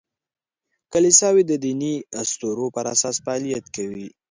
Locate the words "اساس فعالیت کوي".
2.93-4.07